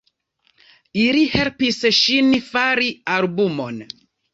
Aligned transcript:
Ili 1.01 1.21
helpis 1.35 1.79
ŝin 2.01 2.35
fari 2.51 2.93
albumon. 3.21 3.83